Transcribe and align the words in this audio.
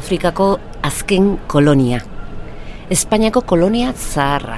Afrikako 0.00 0.58
azken 0.82 1.34
kolonia. 1.46 1.98
Espainiako 2.90 3.42
kolonia 3.44 3.90
zaharra. 3.92 4.56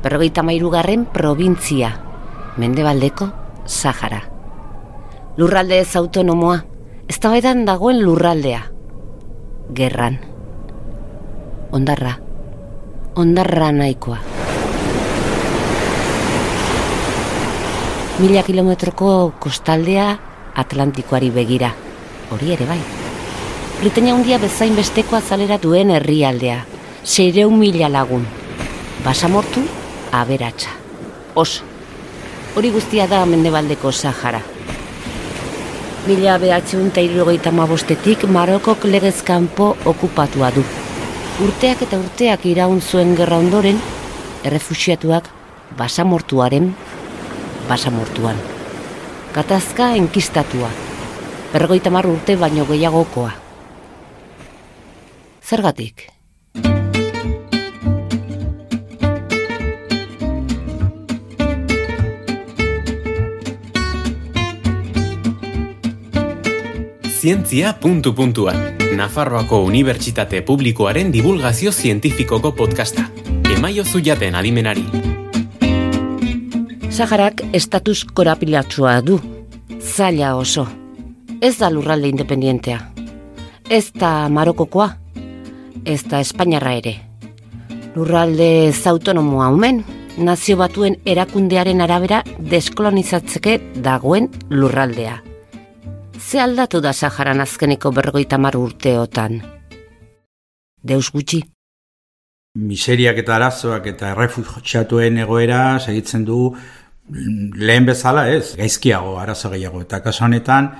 Berrogeita 0.00 0.40
mairugarren 0.42 1.04
provintzia. 1.12 1.90
Mendebaldeko 2.56 3.26
Sahara. 3.66 4.22
Lurralde 5.36 5.80
ez 5.80 5.96
autonomoa. 5.96 6.56
Ez 7.06 7.18
dagoen 7.20 8.00
lurraldea. 8.00 8.62
Gerran. 9.74 10.18
Ondarra. 11.72 12.16
Ondarra 13.14 13.72
nahikoa. 13.72 14.18
Mila 18.18 18.42
kilometroko 18.42 19.34
kostaldea 19.38 20.18
Atlantikoari 20.56 21.30
begira. 21.30 21.74
Hori 22.30 22.52
ere 22.52 22.66
bai. 22.66 23.01
Britania 23.82 24.14
hundia 24.14 24.36
bezain 24.38 24.76
besteko 24.78 25.16
azalera 25.18 25.56
duen 25.58 25.88
herrialdea. 25.90 26.60
Seireun 27.02 27.56
mila 27.58 27.88
lagun. 27.90 28.22
Basamortu, 29.02 29.64
aberatsa. 30.14 30.70
Oso. 31.34 31.64
Hori 32.54 32.70
guztia 32.70 33.08
da 33.10 33.24
mendebaldeko 33.26 33.90
Sahara. 33.90 34.38
Mila 36.06 36.38
behatzeun 36.38 36.92
eta 36.92 37.02
irurogeita 37.02 37.50
mabostetik 37.50 38.22
Marokok 38.30 38.86
legezkanpo 38.86 39.72
okupatua 39.84 40.54
du. 40.54 40.62
Urteak 41.42 41.82
eta 41.82 41.98
urteak 41.98 42.46
iraun 42.54 42.78
zuen 42.80 43.16
gerra 43.18 43.42
ondoren, 43.42 43.82
errefusiatuak 44.46 45.26
basamortuaren 45.74 46.70
basamortuan. 47.66 48.38
Gatazka 49.34 49.96
enkistatua. 49.98 50.70
Berrogeita 51.50 51.90
mar 51.90 52.06
urte 52.06 52.38
baino 52.38 52.70
gehiagokoa. 52.70 53.41
Zergatik? 55.52 56.06
Zientzia 67.04 67.74
puntu 67.74 68.14
puntuan. 68.14 68.56
Nafarroako 68.96 69.58
Unibertsitate 69.66 70.40
Publikoaren 70.40 71.12
divulgazio 71.12 71.72
zientifikoko 71.72 72.54
podcasta. 72.56 73.04
Emaio 73.52 73.84
zuiaten 73.84 74.34
adimenari. 74.34 74.86
Saharak 76.88 77.44
estatus 77.52 78.06
korapilatsua 78.14 78.96
du. 79.04 79.20
Zaila 79.82 80.32
oso. 80.40 80.66
Ez 81.42 81.58
da 81.60 81.68
lurralde 81.68 82.08
independientea. 82.08 82.80
Ez 83.68 83.92
da 83.92 84.30
Marokokoa 84.32 85.01
ez 85.84 86.02
da 86.08 86.20
Espainiarra 86.20 86.74
ere. 86.78 86.94
Lurralde 87.94 88.68
ez 88.68 88.86
autonomoa 88.86 89.48
umen, 89.52 89.82
nazio 90.18 90.56
batuen 90.60 90.98
erakundearen 91.04 91.80
arabera 91.80 92.22
deskolonizatzeke 92.38 93.58
dagoen 93.84 94.30
lurraldea. 94.50 95.22
Ze 96.18 96.40
aldatu 96.40 96.80
da 96.80 96.92
Saharan 96.92 97.40
azkeneko 97.40 97.90
bergoita 97.92 98.38
mar 98.38 98.56
urteotan? 98.56 99.40
Deus 100.82 101.10
gutxi? 101.12 101.42
Miseriak 102.54 103.18
eta 103.22 103.36
arazoak 103.36 103.86
eta 103.94 104.12
errefugiatuen 104.12 105.18
egoera 105.24 105.78
segitzen 105.80 106.24
du 106.24 106.54
lehen 107.08 107.86
bezala 107.86 108.26
ez, 108.30 108.54
gaizkiago 108.56 109.18
arazo 109.18 109.50
gehiago. 109.50 109.80
Eta 109.82 110.02
kaso 110.02 110.24
honetan, 110.24 110.72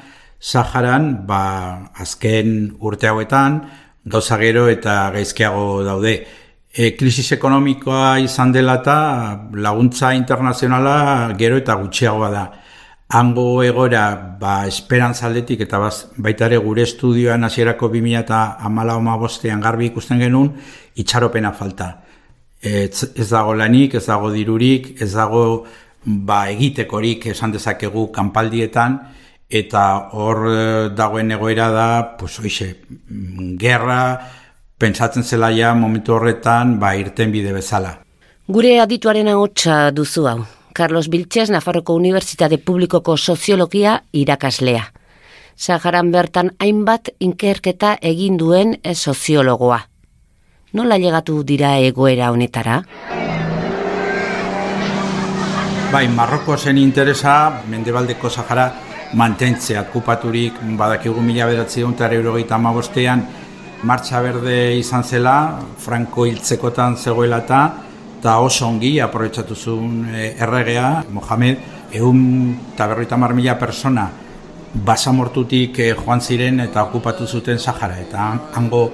Saharan, 0.43 1.27
ba, 1.27 1.93
azken 1.95 2.75
urte 2.81 3.09
hauetan, 3.09 3.63
gauza 4.05 4.39
gero 4.39 4.69
eta 4.69 5.11
gaizkiago 5.15 5.83
daude. 5.85 6.15
E, 6.73 6.95
krisis 6.97 7.29
ekonomikoa 7.37 8.19
izan 8.25 8.53
dela 8.53 8.79
eta 8.81 8.97
laguntza 9.53 10.15
internazionala 10.17 11.35
gero 11.39 11.59
eta 11.61 11.77
gutxiagoa 11.81 12.31
da. 12.33 12.45
Hango 13.13 13.63
egora, 13.63 14.37
ba, 14.41 14.63
esperantzaldetik 14.67 15.67
eta 15.67 15.79
baz, 15.79 16.07
baita 16.17 16.47
ere 16.49 16.57
gure 16.65 16.87
estudioan 16.87 17.45
hasierako 17.45 17.91
2000 17.93 18.23
eta 18.23 18.39
amala 18.59 18.97
oma 18.97 19.19
bostean 19.21 19.61
garbi 19.61 19.91
ikusten 19.91 20.23
genuen, 20.25 20.55
itxaropena 20.97 21.53
falta. 21.53 21.91
Ez, 22.63 23.05
ez 23.13 23.29
dago 23.29 23.53
lanik, 23.55 23.99
ez 24.01 24.07
dago 24.07 24.31
dirurik, 24.33 24.95
ez 25.03 25.13
dago 25.13 25.67
ba, 26.05 26.47
egitekorik 26.49 27.27
esan 27.35 27.53
dezakegu 27.53 28.07
kanpaldietan, 28.15 28.97
eta 29.53 30.09
hor 30.17 30.47
eh, 30.49 30.89
dagoen 30.97 31.31
egoera 31.37 31.69
da, 31.71 31.89
pues, 32.17 32.39
oixe, 32.41 32.71
gerra, 33.61 33.99
pentsatzen 34.81 35.23
zela 35.23 35.53
ja 35.53 35.75
momentu 35.77 36.17
horretan, 36.17 36.79
ba, 36.81 36.95
irten 36.97 37.31
bide 37.33 37.53
bezala. 37.53 37.99
Gure 38.49 38.79
adituaren 38.81 39.29
ahotsa 39.29 39.91
duzu 39.93 40.27
hau. 40.27 40.41
Carlos 40.73 41.11
Biltxez, 41.13 41.51
Nafarroko 41.53 41.95
Unibertsitate 41.95 42.57
Publikoko 42.59 43.17
Soziologia 43.17 44.03
irakaslea. 44.13 44.87
Saharan 45.55 46.11
bertan 46.11 46.55
hainbat 46.59 47.11
inkerketa 47.21 47.99
egin 48.01 48.39
duen 48.41 48.79
soziologoa. 48.95 49.83
Nola 50.73 50.97
llegatu 50.97 51.43
dira 51.45 51.77
egoera 51.79 52.31
honetara? 52.33 52.79
Bai, 55.93 56.09
Marroko 56.09 56.57
zen 56.57 56.79
interesa, 56.79 57.63
Mendebaldeko 57.69 58.31
Sahara, 58.31 58.71
mantentzea 59.15 59.83
okupaturik 59.89 60.59
badakigu 60.79 61.21
mila 61.21 61.47
beratzi 61.47 61.83
eta 61.83 62.09
eurogeita 62.13 62.55
amabostean 62.55 63.27
martxa 63.83 64.21
berde 64.23 64.79
izan 64.79 65.05
zela, 65.05 65.59
Franco 65.79 66.27
hiltzekotan 66.27 66.97
zegoela 66.97 67.39
eta 67.39 67.63
eta 68.19 68.39
oso 68.39 68.69
ongi 68.69 69.01
aprobetsatu 69.01 69.55
zuen 69.55 70.05
eh, 70.15 70.37
erregea, 70.39 71.05
Mohamed, 71.11 71.59
egun 71.93 72.55
eta 72.75 72.87
berroita 72.87 73.17
mar 73.17 73.35
mila 73.35 73.59
persona 73.59 74.09
basamortutik 74.73 75.79
eh, 75.79 75.95
joan 75.99 76.21
ziren 76.21 76.61
eta 76.61 76.85
okupatu 76.85 77.27
zuten 77.27 77.59
Sahara. 77.59 77.99
Eta 77.99 78.29
hango 78.55 78.93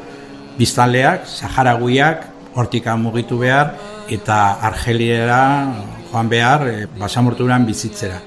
biztanleak, 0.56 1.26
Saharaguiak, 1.26 2.24
hortika 2.54 2.96
mugitu 2.96 3.38
behar 3.38 3.74
eta 4.08 4.58
Argeliera 4.64 5.42
joan 6.10 6.28
behar 6.28 6.66
e, 6.66 6.86
basamorturan 6.98 7.66
bizitzera 7.68 8.18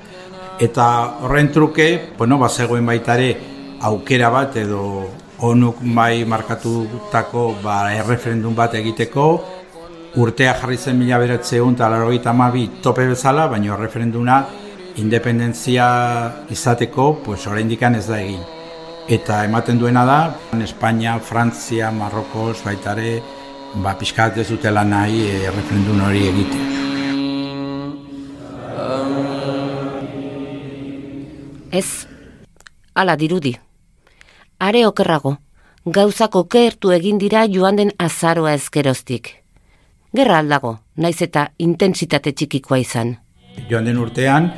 eta 0.61 0.85
horren 1.25 1.49
truke, 1.51 1.88
bueno, 2.17 2.38
bazegoen 2.38 2.85
baita 2.85 3.17
ere 3.17 3.31
aukera 3.81 4.29
bat 4.29 4.55
edo 4.61 4.83
onuk 5.41 5.81
bai 5.95 6.23
markatutako 6.29 7.47
ba, 7.63 7.89
erreferendum 7.97 8.53
bat 8.55 8.75
egiteko, 8.77 9.25
urtea 10.22 10.53
jarri 10.59 10.77
zen 10.77 10.99
mila 10.99 11.17
beratzeun 11.17 11.73
eta 11.73 11.89
larogeita 11.89 12.33
mabi 12.33 12.67
tope 12.83 13.07
bezala, 13.09 13.47
baina 13.49 13.77
referenduna 13.79 14.44
independentzia 15.01 15.88
izateko, 16.51 17.23
pues 17.25 17.47
dikan 17.67 17.95
ez 17.95 18.07
da 18.07 18.19
egin. 18.19 18.43
Eta 19.09 19.43
ematen 19.45 19.79
duena 19.79 20.05
da, 20.05 20.35
Espainia, 20.61 21.17
Frantzia, 21.19 21.91
Marrokos, 21.91 22.61
baitare, 22.63 23.22
ba, 23.75 23.95
pixkat 23.97 24.38
ez 24.38 24.49
dutela 24.49 24.83
nahi 24.83 25.25
e, 25.28 25.49
referendum 25.49 26.05
hori 26.05 26.28
egitea. 26.28 26.81
Ala 32.94 33.16
dirudi. 33.16 33.56
Are 34.59 34.85
okerrago, 34.85 35.38
gauzako 35.85 36.46
okertu 36.46 36.91
egin 36.91 37.18
dira 37.18 37.46
joan 37.50 37.75
den 37.75 37.91
azaroa 37.97 38.53
ezkeroztik. 38.53 39.38
Gerra 40.13 40.40
aldago, 40.40 40.79
naiz 40.96 41.22
eta 41.22 41.52
intensitate 41.57 42.34
txikikoa 42.34 42.81
izan. 42.81 43.16
Joan 43.69 43.85
den 43.88 43.97
urtean, 43.97 44.52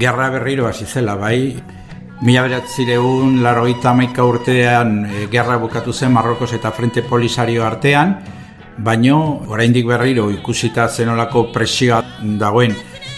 gerra 0.00 0.30
berriro 0.30 0.66
hasi 0.66 0.86
zela, 0.86 1.16
bai, 1.16 1.54
Mila 2.24 2.44
beratzireun, 2.46 3.40
laroita 3.42 3.92
maika 3.92 4.24
urtean, 4.24 5.00
e, 5.04 5.26
gerra 5.32 5.58
bukatu 5.58 5.92
zen 5.92 6.12
Marrokos 6.14 6.52
eta 6.54 6.70
Frente 6.72 7.02
Polisario 7.02 7.64
artean, 7.66 8.14
baino, 8.78 9.42
oraindik 9.50 9.84
berriro 9.86 10.30
ikusita 10.30 10.86
zenolako 10.88 11.48
presioa 11.52 12.00
dagoen 12.40 12.72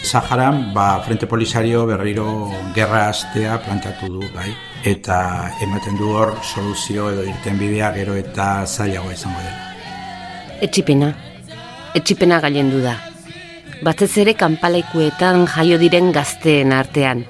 Saharan, 0.06 0.72
ba, 0.72 1.02
Frente 1.02 1.26
Polisario 1.26 1.84
berriro 1.84 2.48
gerra 2.76 3.08
astea 3.08 3.58
plantatu 3.58 4.06
du, 4.06 4.20
bai? 4.30 4.52
Eta 4.86 5.50
ematen 5.66 5.96
du 5.98 6.12
hor 6.14 6.30
soluzio 6.46 7.08
edo 7.10 7.24
irten 7.26 7.58
bidea 7.58 7.88
gero 7.96 8.14
eta 8.14 8.62
zailagoa 8.66 9.16
izango 9.16 9.42
dela. 9.42 9.64
Etxipena, 10.62 11.08
etxipena 11.98 12.38
galen 12.44 12.70
du 12.70 12.84
da. 12.84 12.94
Batez 13.82 14.12
ere 14.22 14.36
kanpalaikuetan 14.38 15.42
jaio 15.56 15.80
diren 15.82 16.12
gazteen 16.14 16.70
artean. 16.70 17.26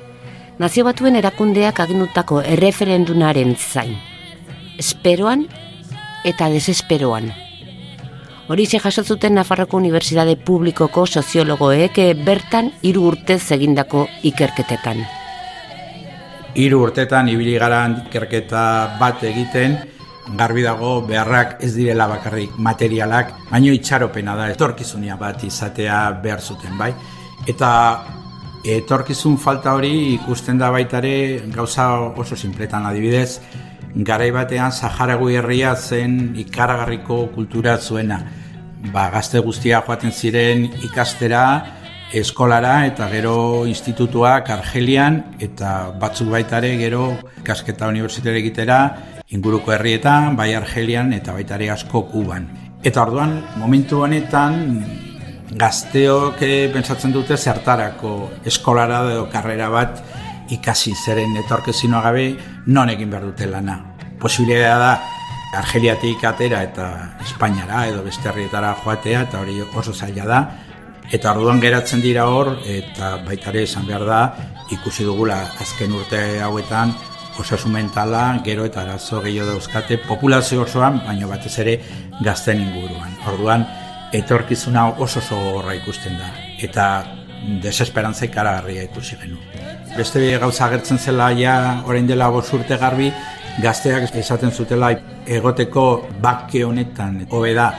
Nazio 0.60 0.84
batuen 0.84 1.16
erakundeak 1.16 1.80
aginutako 1.80 2.42
erreferendunaren 2.44 3.56
zain. 3.56 3.96
Esperoan 4.76 5.48
eta 6.28 6.52
desesperoan. 6.52 7.32
Horixe 8.46 8.78
jasotzuten 8.78 9.34
Nafarroko 9.34 9.74
Unibertsitate 9.80 10.36
Publikoko 10.38 11.02
soziologoek 11.06 11.96
bertan 12.22 12.68
hiru 12.86 13.08
urtez 13.08 13.40
egindako 13.56 14.04
ikerketetan. 14.30 15.00
Hiru 16.54 16.78
urtetan 16.84 17.26
ibili 17.32 17.56
gara 17.58 17.80
ikerketa 18.04 18.62
bat 19.00 19.24
egiten 19.26 19.74
garbi 20.38 20.62
dago 20.62 21.00
beharrak 21.08 21.58
ez 21.66 21.72
direla 21.74 22.06
bakarrik 22.06 22.54
materialak, 22.58 23.34
baino 23.50 23.74
itxaropena 23.74 24.36
da 24.38 24.46
etorkizunia 24.54 25.18
bat 25.18 25.42
izatea 25.42 25.98
behar 26.22 26.40
zuten, 26.40 26.78
bai? 26.78 26.92
Eta 27.50 27.70
etorkizun 28.62 29.40
falta 29.42 29.74
hori 29.74 30.14
ikusten 30.14 30.58
da 30.58 30.70
baitare 30.70 31.42
gauza 31.54 31.90
oso 32.14 32.38
simpletan 32.38 32.86
adibidez, 32.86 33.40
garai 34.04 34.30
batean 34.30 34.72
Saharagu 34.72 35.30
herria 35.30 35.74
zen 35.74 36.34
ikaragarriko 36.36 37.26
kultura 37.34 37.78
zuena. 37.78 38.20
Ba, 38.92 39.08
gazte 39.10 39.40
guztia 39.40 39.80
joaten 39.86 40.12
ziren 40.12 40.66
ikastera, 40.84 41.42
eskolara 42.14 42.84
eta 42.86 43.08
gero 43.10 43.64
institutuak 43.66 44.50
Argelian 44.54 45.22
eta 45.42 45.92
batzuk 45.98 46.30
baitare 46.30 46.76
gero 46.78 47.16
kasketa 47.44 47.88
unibertsitate 47.90 48.36
egitera 48.38 48.78
inguruko 49.34 49.72
herrietan, 49.74 50.36
bai 50.36 50.52
Argelian 50.54 51.12
eta 51.16 51.32
baitare 51.34 51.70
asko 51.70 52.04
Kuban. 52.12 52.46
Eta 52.84 53.02
orduan, 53.02 53.40
momentu 53.58 54.04
honetan, 54.04 54.84
gazteok 55.56 56.42
eh, 56.42 56.68
pentsatzen 56.72 57.12
dute 57.14 57.36
zertarako 57.36 58.12
eskolara 58.46 59.02
edo 59.10 59.26
karrera 59.32 59.68
bat 59.72 60.02
ikasi 60.50 60.94
zeren 60.94 61.36
etorkezinoa 61.42 62.02
gabe 62.02 62.26
non 62.66 62.90
egin 62.90 63.10
behar 63.10 63.24
dute 63.30 63.46
lana. 63.46 63.78
Posibilitatea 64.20 64.78
da 64.78 64.92
Argeliatik 65.56 66.24
atera 66.24 66.62
eta 66.66 66.86
Espainiara 67.24 67.86
edo 67.88 68.02
beste 68.04 68.28
herrietara 68.28 68.74
joatea 68.82 69.22
eta 69.28 69.40
hori 69.40 69.60
oso 69.62 69.94
zaila 69.94 70.26
da. 70.26 70.40
Eta 71.12 71.32
orduan 71.32 71.60
geratzen 71.62 72.02
dira 72.02 72.26
hor 72.26 72.56
eta 72.66 73.16
baitare 73.26 73.62
esan 73.62 73.86
behar 73.86 74.04
da 74.04 74.20
ikusi 74.74 75.04
dugula 75.06 75.38
azken 75.62 75.94
urte 75.94 76.40
hauetan 76.42 76.94
osasun 77.38 77.72
mentala, 77.72 78.40
gero 78.44 78.64
eta 78.64 78.82
arazo 78.82 79.20
gehiago 79.22 79.52
dauzkate 79.52 79.98
populazio 80.06 80.62
osoan, 80.64 81.02
baino 81.04 81.28
batez 81.28 81.52
ere 81.62 81.76
gazten 82.24 82.62
inguruan. 82.64 83.12
Orduan, 83.28 83.66
etorkizuna 84.16 84.86
oso 85.04 85.20
zogorra 85.20 85.74
ikusten 85.76 86.16
da, 86.18 86.30
eta 86.62 86.86
desesperantza 87.62 88.26
ikaragarria 88.26 88.84
ikusi 88.88 89.16
genu. 89.20 89.38
Beste 89.96 90.20
gauza 90.38 90.66
agertzen 90.66 90.98
zela 90.98 91.30
ja 91.38 91.82
orain 91.86 92.06
dela 92.06 92.28
urte 92.30 92.76
garbi, 92.76 93.12
gazteak 93.62 94.14
esaten 94.14 94.52
zutela 94.52 94.90
egoteko 95.26 96.06
bakke 96.22 96.64
honetan 96.64 97.26
hobe 97.30 97.54
da 97.54 97.70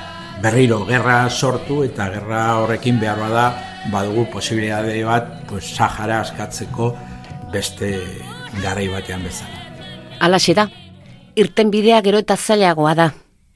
berriro 0.42 0.84
gerra 0.86 1.30
sortu 1.30 1.84
eta 1.84 2.10
gerra 2.14 2.42
horrekin 2.62 3.00
behar 3.00 3.19
bada 3.19 3.46
badugu 3.92 4.25
posibilitate 4.31 5.04
bat 5.06 5.30
pues, 5.50 5.75
Sahara 5.75 6.22
askatzeko 6.22 6.96
beste 7.54 7.94
garai 8.64 8.88
batean 8.88 9.24
bezala. 9.24 9.64
Alaxe 10.19 10.54
da, 10.58 10.68
irten 11.36 11.72
bidea 11.72 12.02
gero 12.02 12.18
eta 12.18 12.38
zailagoa 12.38 12.96
da. 12.96 13.12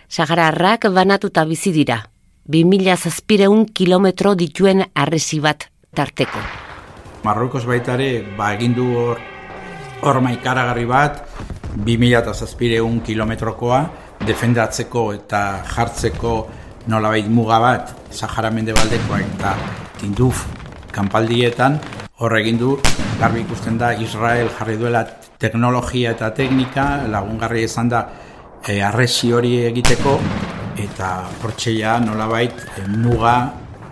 Sahararrak 0.07 0.89
banatuta 0.93 1.45
bizi 1.45 1.71
dira. 1.71 2.03
2000 2.51 2.97
zazpireun 2.97 3.65
kilometro 3.65 4.35
dituen 4.35 4.83
arresi 4.93 5.39
bat 5.39 5.71
tarteko. 5.93 6.39
Marrokos 7.23 7.65
baitare, 7.67 8.23
ba 8.37 8.53
egindu 8.55 8.87
hor 8.97 9.19
horma 10.01 10.31
ikaragarri 10.33 10.85
bat, 10.89 11.21
2000 11.85 12.33
zazpireun 12.33 13.01
kilometrokoa, 13.05 13.81
defendatzeko 14.25 15.05
eta 15.13 15.41
jartzeko 15.67 16.33
nolabait 16.87 17.27
muga 17.29 17.59
bat, 17.61 17.93
Sahara 18.11 18.49
Mendebaldekoa 18.51 19.21
eta 19.21 19.55
Tinduf 19.99 20.45
kanpaldietan, 20.91 21.77
hor 22.21 22.35
egin 22.37 22.57
du, 22.57 22.75
garbi 23.19 23.45
ikusten 23.45 23.77
da 23.77 23.93
Israel 23.93 24.49
jarri 24.57 24.77
duela 24.81 25.05
teknologia 25.41 26.15
eta 26.15 26.31
teknika, 26.37 27.07
lagungarri 27.09 27.63
izan 27.65 27.89
da 27.89 28.01
e, 28.65 28.81
arresi 28.81 29.31
hori 29.33 29.55
egiteko, 29.69 30.17
eta 30.81 31.13
hortxeia 31.41 31.99
nolabait 32.01 32.65
e, 32.77 32.87
muga 32.89 33.35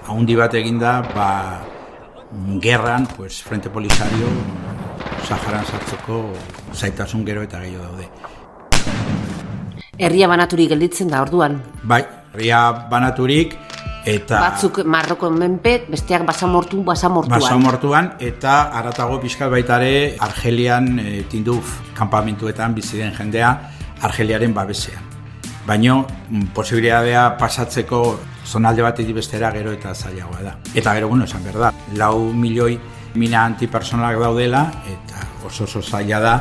haundi 0.10 0.36
bat 0.38 0.54
eginda, 0.58 1.00
ba, 1.14 1.30
gerran, 2.62 3.08
pues, 3.18 3.42
Frente 3.44 3.70
Polisario, 3.70 4.28
Saharan 5.28 5.66
sartzeko 5.66 6.34
zaitasun 6.74 7.26
gero 7.26 7.44
eta 7.44 7.60
gehiago 7.62 7.84
daude. 7.84 8.10
Herria 9.98 10.28
banaturik 10.28 10.70
gelditzen 10.70 11.10
da 11.10 11.22
orduan. 11.22 11.62
Bai, 11.84 12.06
herria 12.34 12.88
banaturik, 12.90 13.58
Eta 14.10 14.40
batzuk 14.40 14.80
Marroko 14.88 15.30
menpe, 15.30 15.86
besteak 15.92 16.24
basamortu, 16.26 16.80
basamortuan. 16.88 17.36
Basamortuan 17.36 18.14
eta 18.24 18.72
aratago 18.80 19.20
pixkat 19.20 19.52
baitare 19.52 20.16
Argelian 20.24 20.96
e, 21.04 21.24
tinduf 21.30 21.76
kanpamentuetan 21.98 22.74
bizi 22.76 22.98
den 22.98 23.12
jendea 23.14 23.52
Argeliaren 24.02 24.54
babesean. 24.56 25.19
Baino 25.68 26.06
mm, 26.30 26.52
posibilitatea 26.56 27.38
pasatzeko 27.38 28.20
zonalde 28.46 28.82
batetik 28.82 29.16
bestera 29.16 29.52
gero 29.52 29.72
eta 29.76 29.94
zailagoa 29.94 30.42
da. 30.42 30.56
Eta 30.74 30.94
gero 30.98 31.10
bueno, 31.10 31.26
esan 31.26 31.44
berda, 31.44 31.74
lau 31.96 32.32
milioi 32.34 32.80
mina 33.16 33.44
antipersonalak 33.46 34.20
daudela 34.20 34.64
eta 34.88 35.28
oso 35.46 35.64
oso 35.66 35.82
zaila 35.82 36.20
da 36.20 36.36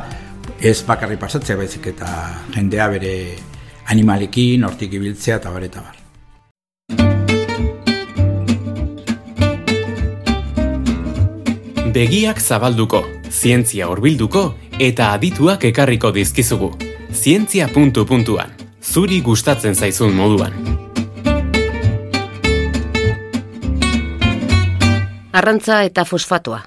ez 0.61 0.83
bakarri 0.87 1.17
pasatzea 1.17 1.57
baizik 1.57 1.87
eta 1.93 2.09
jendea 2.55 2.89
bere 2.89 3.15
animalekin, 3.89 4.65
hortik 4.65 4.93
ibiltzea 4.99 5.39
eta 5.41 5.51
bar 5.51 5.65
eta 5.65 5.85
bar. 5.85 5.97
Begiak 11.99 12.39
zabalduko, 12.39 13.03
zientzia 13.33 13.89
hurbilduko 13.89 14.55
eta 14.79 15.13
adituak 15.17 15.65
ekarriko 15.65 16.13
dizkizugu. 16.13 16.75
Zientzia 17.11 17.69
puntu 17.73 18.05
puntuan, 18.07 18.53
zuri 18.89 19.21
gustatzen 19.21 19.75
zaizun 19.75 20.15
moduan. 20.17 20.55
Arrantza 25.33 25.83
eta 25.85 26.05
fosfatoa, 26.09 26.63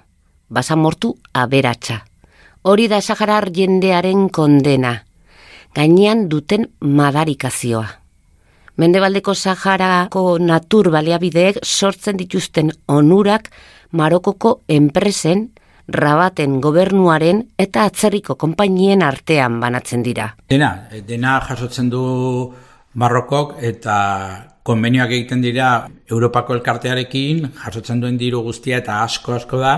basamortu 0.49 1.15
aberatsa. 1.33 2.01
Hori 2.63 2.85
da 2.87 3.01
Saharar 3.01 3.49
jendearen 3.49 4.29
kondena, 4.29 4.93
gainean 5.73 6.27
duten 6.29 6.69
madarikazioa. 6.79 7.87
Mendebaldeko 8.77 9.33
Saharako 9.33 10.37
natur 10.39 10.91
baliabideek 10.93 11.59
sortzen 11.63 12.21
dituzten 12.21 12.71
onurak 12.87 13.49
Marokoko 13.91 14.61
enpresen, 14.69 15.49
rabaten 15.93 16.59
gobernuaren 16.61 17.43
eta 17.59 17.85
atzerriko 17.89 18.35
konpainien 18.35 19.01
artean 19.05 19.59
banatzen 19.61 20.03
dira. 20.03 20.31
Dena, 20.49 20.87
dena 21.07 21.39
jasotzen 21.47 21.89
du 21.89 22.05
Marokok 22.93 23.57
eta 23.63 23.97
konbenioak 24.63 25.11
egiten 25.15 25.41
dira 25.41 25.87
Europako 26.11 26.55
elkartearekin, 26.59 27.47
jasotzen 27.63 28.01
duen 28.01 28.17
diru 28.19 28.43
guztia 28.45 28.81
eta 28.81 29.01
asko 29.03 29.37
asko 29.37 29.61
da, 29.61 29.75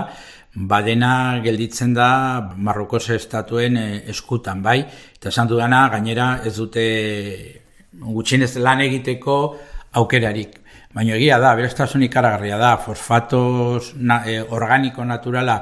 badena 0.54 1.40
gelditzen 1.44 1.94
da 1.94 2.08
Marrokos 2.56 3.08
estatuen 3.10 3.76
eh, 3.76 4.02
eskutan, 4.10 4.62
bai? 4.62 4.80
Eta 5.18 5.30
esan 5.32 5.50
dudana, 5.50 5.88
gainera 5.94 6.40
ez 6.46 6.54
dute 6.56 6.84
gutxinez 7.94 8.54
lan 8.62 8.82
egiteko 8.84 9.38
aukerarik. 10.00 10.60
Baina 10.94 11.16
egia 11.16 11.40
da, 11.42 11.54
berestasun 11.58 12.04
ikaragarria 12.06 12.58
da, 12.58 12.76
fosfatos 12.78 13.94
na, 13.98 14.20
e, 14.30 14.38
organiko 14.42 15.02
naturala 15.04 15.56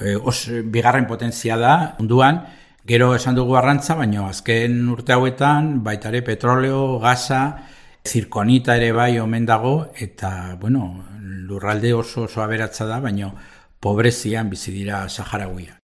e, 0.00 0.16
os, 0.16 0.48
bigarren 0.64 1.06
potentzia 1.06 1.56
da, 1.56 1.94
munduan, 1.98 2.42
gero 2.86 3.14
esan 3.14 3.34
dugu 3.34 3.56
arrantza, 3.56 3.96
baina 3.96 4.26
azken 4.28 4.88
urte 4.92 5.14
hauetan, 5.14 5.82
baitare 5.84 6.22
petroleo, 6.22 6.98
gaza, 7.00 7.42
zirkonita 8.04 8.76
ere 8.76 8.92
bai 8.92 9.18
omen 9.18 9.46
dago, 9.46 9.92
eta, 9.96 10.56
bueno, 10.60 11.04
lurralde 11.20 11.94
oso 11.94 12.24
oso 12.28 12.42
aberatza 12.42 12.86
da, 12.86 13.00
baina 13.00 13.32
pobrezian 13.80 14.50
bizi 14.50 14.72
dira 14.72 15.08
Saharaguia. 15.08 15.78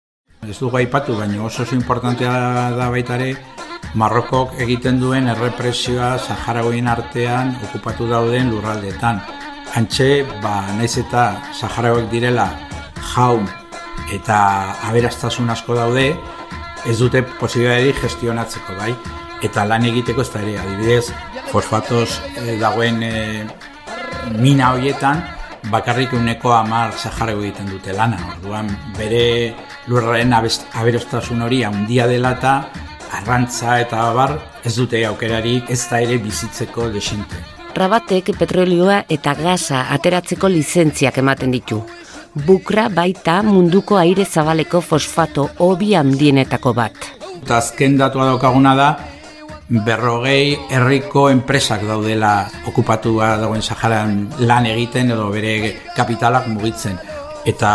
Ez 0.46 0.58
dugu 0.58 0.78
aipatu, 0.78 1.16
baina 1.18 1.44
oso 1.44 1.62
oso 1.62 1.74
importantea 1.74 2.70
da 2.76 2.90
baitare, 2.90 3.34
Marrokok 3.94 4.58
egiten 4.60 4.98
duen 5.00 5.30
errepresioa 5.32 6.18
Saharagoien 6.20 6.90
artean 6.90 7.54
okupatu 7.70 8.08
dauden 8.10 8.50
lurraldetan. 8.52 9.22
Antxe, 9.78 10.26
ba, 10.42 10.60
naiz 10.76 10.96
eta 11.00 11.30
Saharagoek 11.56 12.10
direla 12.12 12.50
jaun 13.14 13.48
eta 14.14 14.38
aberastasun 14.88 15.50
asko 15.50 15.76
daude, 15.78 16.10
ez 16.86 16.98
dute 16.98 17.22
posibilitateari 17.40 17.94
gestionatzeko, 18.00 18.76
bai? 18.78 18.92
Eta 19.44 19.64
lan 19.68 19.84
egiteko 19.86 20.22
ez 20.24 20.30
da 20.32 20.42
ere, 20.42 20.58
adibidez, 20.58 21.12
fosfatos 21.52 22.20
eh, 22.36 22.56
dagoen 22.60 23.02
eh, 23.02 23.46
mina 24.38 24.72
hoietan, 24.74 25.22
bakarrik 25.70 26.12
uneko 26.16 26.52
amar 26.54 26.92
Saharago 26.96 27.42
egiten 27.42 27.68
dute 27.70 27.92
lana. 27.92 28.18
Orduan, 28.34 28.70
bere 28.96 29.54
lurraren 29.88 30.32
aberastasun 30.32 31.42
hori 31.42 31.62
handia 31.66 32.06
dela 32.10 32.34
eta 32.38 32.54
arrantza 33.18 33.78
eta 33.80 34.08
bar 34.14 34.36
ez 34.64 34.74
dute 34.76 35.04
aukerarik 35.06 35.70
ez 35.70 35.80
da 35.90 36.00
ere 36.04 36.18
bizitzeko 36.22 36.88
desinte. 36.94 37.40
Rabatek 37.78 38.32
petrolioa 38.38 39.04
eta 39.08 39.34
gaza 39.38 39.84
ateratzeko 39.94 40.48
lizentziak 40.50 41.18
ematen 41.22 41.52
ditu. 41.54 41.82
Bukra 42.34 42.88
baita 42.92 43.42
munduko 43.42 43.96
aire 43.96 44.24
zabaleko 44.24 44.80
fosfato 44.80 45.48
hobi 45.64 45.94
handienetako 45.94 46.72
bat. 46.74 46.94
Eta 47.42 47.56
azken 47.58 47.96
datua 47.96 48.26
daukaguna 48.28 48.74
da, 48.76 48.88
berrogei 49.68 50.56
herriko 50.70 51.28
enpresak 51.30 51.84
daudela 51.88 52.48
okupatua 52.68 53.36
dagoen 53.40 53.62
Saharan 53.62 54.28
lan 54.40 54.66
egiten 54.66 55.12
edo 55.12 55.28
bere 55.32 55.74
kapitalak 55.96 56.48
mugitzen. 56.48 56.98
Eta 57.48 57.70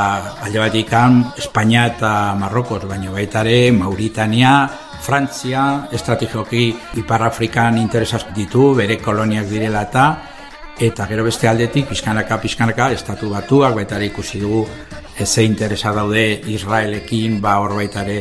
alde 0.46 0.60
bat 0.62 0.76
ikan, 0.76 1.22
Espainia 1.38 1.88
eta 1.90 2.36
Marrokos, 2.38 2.84
baina 2.86 3.12
baita 3.12 3.42
ere, 3.42 3.72
Mauritania, 3.72 4.68
Frantzia, 5.02 5.88
estrategioki 5.92 6.68
Ipar 7.02 7.24
Afrikan 7.26 7.78
interesak 7.82 8.36
ditu, 8.36 8.74
bere 8.78 9.00
koloniak 9.02 9.50
direla 9.50 9.82
eta, 9.90 10.06
eta 10.84 11.06
gero 11.08 11.24
beste 11.24 11.48
aldetik, 11.48 11.88
pizkanaka, 11.88 12.38
pizkanaka, 12.44 12.90
estatu 12.92 13.30
batuak, 13.32 13.76
baita 13.78 14.02
ikusi 14.04 14.42
dugu, 14.42 14.66
eze 15.16 15.44
interesa 15.48 15.94
daude 15.96 16.42
Israelekin, 16.52 17.40
ba 17.42 17.60
hor 17.64 17.78
baita 17.78 18.04
ere, 18.04 18.18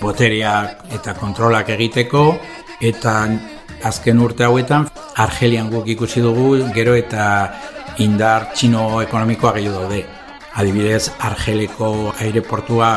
botereak 0.00 0.94
eta 0.96 1.14
kontrolak 1.18 1.68
egiteko, 1.76 2.24
eta 2.80 3.14
azken 3.84 4.20
urte 4.20 4.44
hauetan 4.44 4.88
Argelian 5.20 5.68
guk 5.68 5.88
ikusi 5.92 6.22
dugu 6.24 6.54
gero 6.72 6.94
eta 6.96 7.26
indar 8.00 8.48
txino 8.54 9.02
ekonomikoa 9.02 9.52
gehiago 9.58 9.82
daude. 9.82 10.04
Adibidez, 10.56 11.10
Argeleko 11.20 12.14
aireportua 12.18 12.90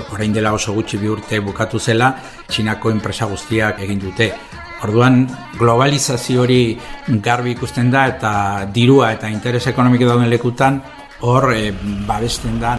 orain 0.00 0.32
dela 0.32 0.52
oso 0.52 0.74
gutxi 0.74 0.98
bi 0.98 1.08
urte 1.10 1.38
bukatu 1.38 1.78
zela, 1.78 2.16
txinako 2.48 2.90
enpresa 2.90 3.30
guztiak 3.30 3.78
egin 3.86 4.02
dute. 4.02 4.32
Orduan, 4.80 5.26
globalizazio 5.58 6.40
hori 6.46 6.78
garbi 7.20 7.52
ikusten 7.52 7.90
da 7.92 8.06
eta 8.08 8.32
dirua 8.72 9.10
eta 9.12 9.28
interes 9.28 9.66
ekonomiko 9.68 10.06
dauden 10.08 10.30
lekutan 10.32 10.80
hor 11.20 11.52
e, 11.52 11.68
babesten 12.08 12.56
da. 12.62 12.78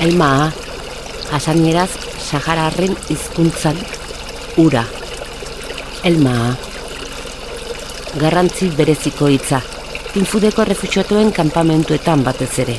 Elma, 0.00 0.50
jasanieraz 1.30 1.90
Sahararren 2.26 2.96
hizkuntzan 3.12 3.76
ura. 4.56 4.82
Elma. 6.04 6.56
Garrantzi 8.16 8.70
bereziko 8.78 9.28
hitza. 9.28 9.60
Infudeko 10.16 10.64
refutxotuen 10.64 11.32
kanpamentuetan 11.36 12.24
batez 12.24 12.54
ere. 12.64 12.78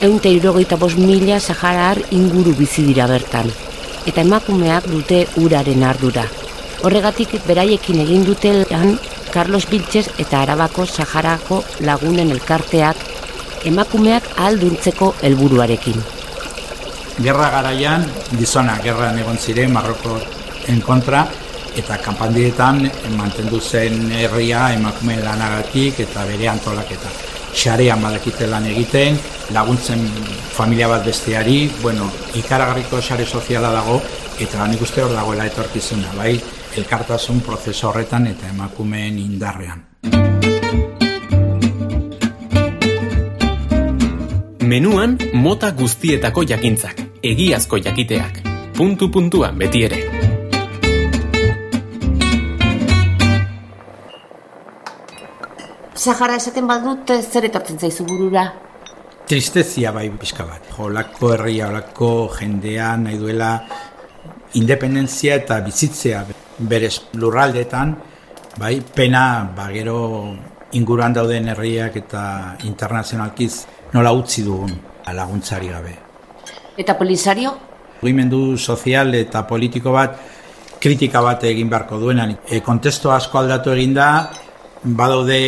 Eunte 0.00 0.32
irogeita 0.32 0.80
bos 0.80 0.96
mila 0.96 1.38
Saharar 1.40 2.00
inguru 2.10 2.56
bizi 2.56 2.86
dira 2.88 3.06
bertan. 3.06 3.52
Eta 4.06 4.20
emakumeak 4.20 4.88
dute 4.90 5.26
uraren 5.42 5.84
ardura. 5.84 6.24
Horregatik 6.82 7.36
beraiekin 7.46 8.00
egin 8.06 8.24
dute 8.26 8.54
lan 8.70 8.98
Carlos 9.32 9.66
Biltxez 9.70 10.08
eta 10.18 10.42
Arabako 10.42 10.86
Saharako 10.86 11.62
lagunen 11.80 12.34
elkarteak 12.34 13.06
emakumeak 13.70 14.26
alduntzeko 14.36 15.14
helburuarekin 15.22 16.02
gerra 17.20 17.50
garaian 17.52 18.04
gizona 18.38 18.78
gerran 18.82 19.18
egon 19.18 19.38
ziren 19.38 19.72
Marroko 19.72 20.16
en 20.68 20.80
kontra 20.80 21.26
eta 21.76 21.98
kanpandietan 22.04 22.82
mantendu 23.16 23.60
zen 23.60 24.10
herria 24.12 24.72
emakume 24.74 25.16
lanagatik 25.22 26.00
eta 26.00 26.24
bere 26.28 26.48
antolaketa. 26.48 27.08
Xarean 27.52 28.02
badakite 28.02 28.46
lan 28.48 28.66
egiten, 28.66 29.18
laguntzen 29.52 30.02
familia 30.52 30.88
bat 30.88 31.04
besteari, 31.04 31.70
bueno, 31.82 32.08
ikaragarriko 32.34 33.00
xare 33.00 33.26
soziala 33.26 33.70
dago 33.72 34.00
eta 34.40 34.66
nik 34.66 34.82
uste 34.82 35.04
hor 35.04 35.12
dagoela 35.14 35.46
etorkizuna, 35.46 36.14
bai, 36.16 36.34
elkartasun 36.76 37.40
prozeso 37.44 37.90
horretan 37.90 38.26
eta 38.32 38.48
emakumeen 38.48 39.18
indarrean. 39.20 39.84
Menuan 44.72 45.18
mota 45.34 45.72
guztietako 45.76 46.46
jakintzak, 46.48 47.02
egiazko 47.22 47.82
jakiteak, 47.84 48.40
puntu 48.76 49.10
puntuan 49.12 49.58
beti 49.58 49.84
ere. 49.84 50.01
Sahara 56.02 56.34
esaten 56.34 56.66
badut 56.66 57.10
zer 57.14 57.44
etortzen 57.46 57.78
zaizu 57.78 58.02
burura? 58.08 58.42
Tristezia 59.30 59.92
bai 59.94 60.08
pixka 60.18 60.42
bat. 60.48 60.72
Olako 60.82 61.30
herria, 61.36 61.68
olako 61.70 62.08
jendea 62.40 62.88
nahi 62.98 63.20
duela 63.20 63.52
independentzia 64.58 65.36
eta 65.38 65.60
bizitzea 65.62 66.24
berez 66.58 66.96
lurraldetan, 67.22 67.94
bai, 68.58 68.80
pena, 68.82 69.22
ba, 69.54 69.68
gero 69.70 70.00
inguruan 70.74 71.14
dauden 71.14 71.52
herriak 71.54 72.00
eta 72.02 72.24
internazionalkiz 72.66 73.52
nola 73.94 74.10
utzi 74.18 74.42
dugun 74.42 74.74
laguntzari 75.06 75.70
gabe. 75.70 75.94
Eta 76.82 76.98
polisario? 76.98 77.54
Mugimendu 78.02 78.56
sozial 78.58 79.14
eta 79.14 79.46
politiko 79.46 79.94
bat 79.94 80.18
kritika 80.82 81.22
bat 81.22 81.44
egin 81.46 81.70
beharko 81.70 82.00
duenan. 82.02 82.40
E, 82.42 82.58
kontesto 82.60 83.12
asko 83.14 83.38
aldatu 83.38 83.70
egin 83.70 83.94
da, 83.94 84.08
badaude 84.82 85.38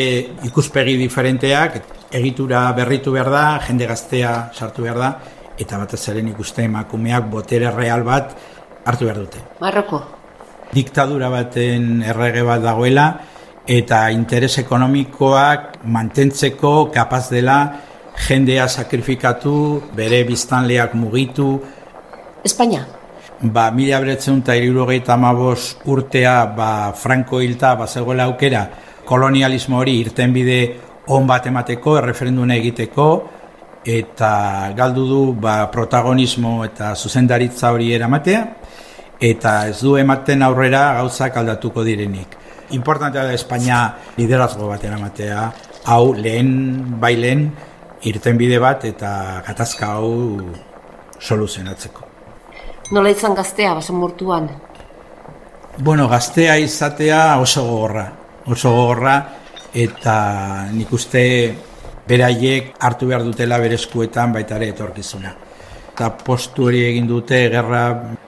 ikuspegi 0.47 0.97
diferenteak, 0.99 1.81
egitura 2.15 2.67
berritu 2.77 3.13
behar 3.15 3.31
da, 3.33 3.45
jende 3.67 3.87
gaztea 3.91 4.35
sartu 4.55 4.87
behar 4.87 5.01
da, 5.01 5.13
eta 5.59 5.79
bat 5.79 5.95
ezaren 5.95 6.29
ikuste 6.31 6.65
emakumeak 6.67 7.27
botere 7.31 7.71
real 7.75 8.05
bat 8.07 8.35
hartu 8.85 9.09
behar 9.09 9.19
dute. 9.19 9.43
Marroko? 9.61 10.03
Diktadura 10.75 11.31
baten 11.31 12.03
errege 12.03 12.43
bat 12.47 12.63
dagoela, 12.63 13.09
eta 13.67 14.09
interes 14.13 14.59
ekonomikoak 14.61 15.81
mantentzeko 15.85 16.91
kapaz 16.95 17.29
dela 17.33 17.59
jendea 18.29 18.69
sakrifikatu, 18.69 19.55
bere 19.97 20.23
biztanleak 20.29 20.95
mugitu. 20.95 21.57
Espainia? 22.45 22.85
Ba, 23.43 23.71
mila 23.75 23.99
beretzen 24.01 24.39
eta 24.41 24.55
irurogeita 24.57 25.17
amabos 25.19 25.77
urtea, 25.91 26.45
ba, 26.57 26.93
franko 26.95 27.41
hilta, 27.43 27.75
ba, 27.75 27.89
aukera, 28.25 28.69
kolonialismo 29.05 29.79
hori 29.79 29.99
irten 30.01 30.33
bide 30.33 30.59
on 31.13 31.27
bat 31.29 31.47
emateko, 31.47 31.99
erreferenduna 32.01 32.57
egiteko, 32.57 33.09
eta 33.85 34.73
galdu 34.77 35.05
du 35.09 35.21
ba, 35.41 35.71
protagonismo 35.73 36.63
eta 36.65 36.95
zuzendaritza 36.97 37.73
hori 37.75 37.93
eramatea, 37.93 38.45
eta 39.21 39.53
ez 39.69 39.79
du 39.83 39.97
ematen 40.01 40.43
aurrera 40.43 40.87
gauzak 41.01 41.37
aldatuko 41.37 41.85
direnik. 41.85 42.41
Importantea 42.75 43.27
da 43.29 43.37
Espainia 43.37 43.81
liderazgo 44.17 44.69
bat 44.71 44.85
eramatea, 44.85 45.45
hau 45.93 46.15
lehen, 46.17 46.99
bai 47.01 47.15
lehen, 47.21 47.49
irten 48.09 48.41
bide 48.41 48.59
bat 48.61 48.85
eta 48.89 49.43
gatazka 49.47 49.95
hau 49.99 50.41
soluzionatzeko. 51.21 52.09
Nola 52.93 53.13
izan 53.13 53.37
gaztea, 53.37 53.73
baso 53.77 53.95
mortuan? 53.97 54.49
Bueno, 55.79 56.09
gaztea 56.09 56.57
izatea 56.61 57.39
oso 57.41 57.65
gogorra. 57.67 58.05
Oso 58.47 58.71
gogorra 58.71 59.15
eta 59.75 60.17
nik 60.73 60.93
uste 60.93 61.23
beraiek 62.09 62.75
hartu 62.81 63.09
behar 63.09 63.25
dutela 63.25 63.59
berezkuetan 63.59 64.35
baita 64.35 64.59
ere 64.61 64.73
etorkizuna. 64.75 65.33
Eta 65.95 66.11
postu 66.27 66.69
hori 66.69 66.83
egin 66.89 67.07
dute 67.07 67.39
gerra 67.53 67.85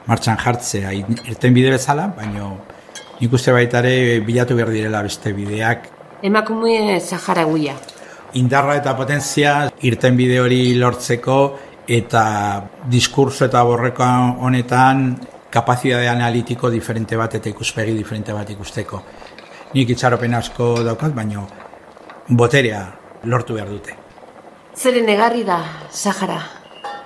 martxan 0.06 0.38
jartzea 0.38 0.94
irten 0.94 1.54
bide 1.54 1.74
bezala, 1.74 2.06
baina 2.16 2.52
nik 3.20 3.32
uste 3.32 3.52
baita 3.52 3.82
ere 3.84 4.20
bilatu 4.20 4.56
behar 4.56 4.72
direla 4.72 5.02
beste 5.02 5.34
bideak. 5.36 5.90
Emakume 6.24 7.00
Zahara 7.00 7.44
guia 7.44 7.76
indarra 8.36 8.76
eta 8.80 8.94
potentzia 8.96 9.54
irten 9.88 10.16
bide 10.16 10.40
hori 10.40 10.74
lortzeko 10.80 11.38
eta 11.86 12.24
diskurso 12.90 13.46
eta 13.46 13.62
borreko 13.64 14.06
honetan 14.44 15.06
kapazidade 15.50 16.08
analitiko 16.10 16.70
diferente 16.70 17.16
bat 17.16 17.38
eta 17.38 17.48
ikuspegi 17.48 17.94
diferente 17.96 18.34
bat 18.34 18.50
ikusteko. 18.50 19.02
Nik 19.74 19.90
itxaropen 19.90 20.34
asko 20.34 20.82
daukat, 20.86 21.14
baino 21.14 21.46
boterea 22.28 22.82
lortu 23.24 23.54
behar 23.54 23.70
dute. 23.70 23.96
Zeren 24.76 25.08
egarri 25.08 25.42
da, 25.44 25.58
Sahara? 25.90 26.40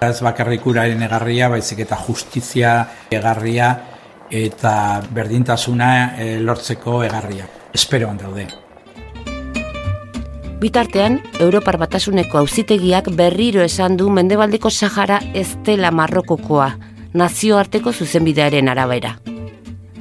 Ez 0.00 0.20
bakarrik 0.24 0.64
uraren 0.66 1.02
egarria, 1.02 1.48
baizik 1.52 1.84
eta 1.84 1.98
justizia 2.06 2.74
egarria 3.12 3.70
eta 4.30 4.72
berdintasuna 5.12 5.90
eh, 6.16 6.38
lortzeko 6.40 7.02
egarria. 7.04 7.46
Espero 7.74 8.12
daude. 8.18 8.46
Bitartean, 10.60 11.22
Europar 11.40 11.78
Batasuneko 11.80 12.38
auzitegiak 12.38 13.08
berriro 13.16 13.62
esan 13.62 13.96
du 13.96 14.10
Mendebaldeko 14.10 14.70
Sahara 14.70 15.20
ez 15.32 15.56
dela 15.64 15.90
Marrokokoa, 15.90 16.74
nazioarteko 17.14 17.92
zuzenbidearen 17.92 18.68
arabera. 18.68 19.16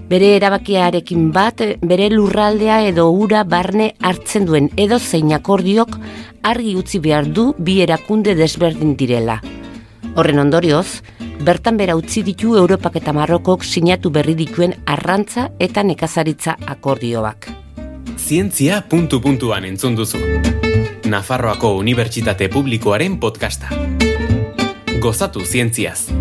Bere 0.10 0.32
erabakiarekin 0.40 1.30
bat, 1.32 1.62
bere 1.86 2.10
lurraldea 2.10 2.82
edo 2.90 3.10
ura 3.14 3.44
barne 3.44 3.92
hartzen 4.02 4.48
duen 4.50 4.72
edo 4.78 4.98
zein 5.00 5.34
akordiok 5.38 6.00
argi 6.44 6.76
utzi 6.80 7.00
behar 7.00 7.30
du 7.30 7.54
bi 7.58 7.80
erakunde 7.86 8.34
desberdin 8.36 8.96
direla. 8.98 9.38
Horren 10.16 10.42
ondorioz, 10.42 11.04
bertan 11.46 11.78
bera 11.78 11.96
utzi 11.96 12.26
ditu 12.26 12.58
Europak 12.58 12.98
eta 12.98 13.14
Marrokok 13.14 13.64
sinatu 13.64 14.10
berri 14.10 14.36
dituen 14.36 14.76
arrantza 14.86 15.52
eta 15.60 15.86
nekazaritza 15.86 16.58
akordioak 16.66 17.52
zientzia 18.30 18.84
puntu 18.86 19.18
puntuan 19.24 19.66
entzun 19.66 19.96
duzu. 19.98 20.20
Nafarroako 21.10 21.72
Unibertsitate 21.82 22.50
Publikoaren 22.54 23.18
podcasta. 23.18 23.74
Gozatu 25.02 25.42
zientziaz. 25.42 26.12